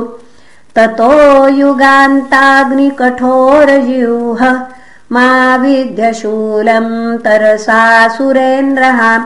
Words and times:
ततो 0.76 1.48
युगान्ताग्निकठोरजिह् 1.48 4.44
मा 5.12 5.56
विद्यशूलम् 5.56 7.18
तरसा 7.18 8.08
सुरेन्द्रः। 8.08 9.18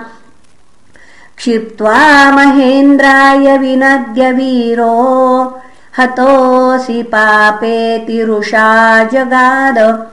क्षिप्त्वा 1.36 2.32
महेन्द्राय 2.32 3.58
विनद्य 3.58 4.32
वीरो 4.32 5.62
हतोऽसि 5.98 7.02
पापेतिरुषा 7.02 8.68
जगाद। 9.04 10.08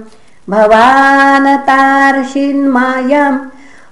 भवानतार्षिन्मायम् 0.50 3.40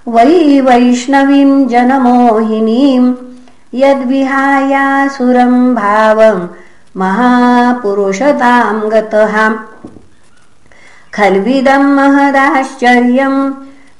वै 0.08 0.60
वैष्णवीम् 0.60 1.68
जनमोहिनीम् 1.68 3.14
यद्विहायासुरम् 3.74 5.74
भावम् 5.74 6.48
महापुरुषताम् 6.96 8.80
गतः। 8.80 9.54
खल्विदम् 11.14 11.96
महदाश्चर्यम् 11.96 13.52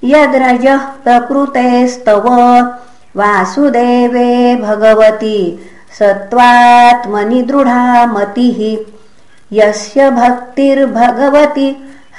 यद्रजः 0.04 0.78
प्रकृतेस्तव। 0.78 2.28
वासुदेवे 3.16 4.56
भगवति 4.56 5.66
सत्त्वात्मनि 5.98 7.42
दृढा 7.42 8.06
मतिः 8.06 8.93
यस्य 9.58 10.10
भक्तिर्भगवति 10.18 11.68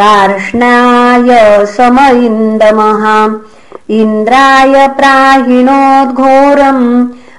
कार्ष्णाय 0.00 1.30
सम 1.76 1.98
इन्दमः 2.24 3.04
इन्द्राय 3.98 4.74
प्राहिणोद्घोरम् 4.98 6.82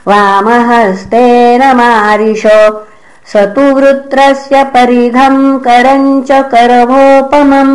वामहस्तेन 0.10 1.63
मारिष। 1.78 2.44
स 3.31 3.34
तु 3.56 3.66
वृत्रस्य 3.78 4.56
परिघम् 4.74 5.42
करम् 5.68 6.10
च 6.30 6.31
करभोपमम् 6.54 7.74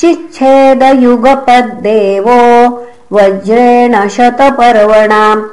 चिच्छेदयुगपद्देवो 0.00 2.40
वज्रेण 3.12 3.94
शतपर्वणाम् 4.16 5.48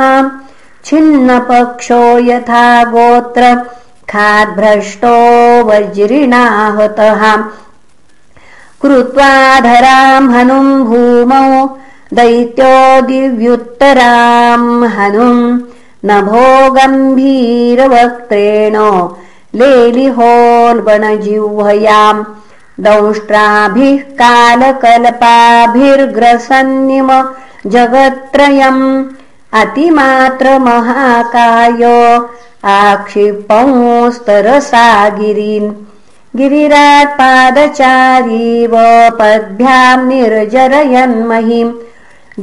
छिन्नपक्षो 0.85 2.01
यथा 2.29 2.65
गोत्र 2.93 3.53
खाद्भ्रष्टो 4.11 5.13
वज्रिणाहतः। 5.69 7.21
कृत्वाधराम् 8.81 10.31
हनुम् 10.33 10.83
भूमौ 10.89 11.47
दैत्यो 12.17 12.75
दिव्युत्तराम् 13.07 14.67
हनुम् 14.95 15.41
नभो 16.09 16.45
गम्भीरवक्त्रेण 16.77 18.75
लेलिहोल्बणजिह्वयाम् 19.59 20.83
दंष्ट्राभिः 22.79 23.97
कालकल्पाभिर्ग्रसन्निम 24.21 27.09
जगत्त्रयम् 27.73 28.83
अतिमात्रमहाकाय 29.61 31.83
आक्षिपंस्तरसा 32.75 34.87
गिरीन्। 35.19 35.69
गिरिराट्पादचारीव 36.35 37.13
पद्भ्याम् 39.19 40.07
निर्जरयन्महीम् 40.07 41.77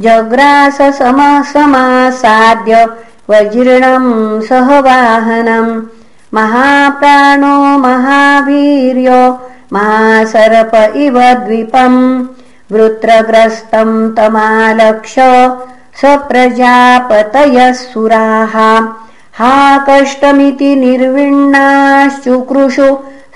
जग्राससमसमासाद्य 0.03 2.75
वज्रणम् 3.29 4.11
सहवाहनम् 4.47 5.71
महाप्राणो 6.33 7.55
महावीर्यो 7.85 9.21
महासर्प 9.73 10.71
इव 10.95 11.19
द्विपम् 11.19 12.25
वृत्रग्रस्तम् 12.71 14.15
तमालक्ष 14.15 15.15
स 15.99 16.01
प्रजापतयः 16.05 17.73
सुराः। 17.73 18.55
हा 19.39 19.85
कष्टमिति 19.89 20.75
निर्विण्णाश्चुकृषु 20.75 22.87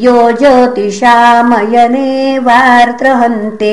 यो 0.00 0.12
ज्योतिषामयने 0.40 2.10
वार्त्रहन्ते 2.44 3.72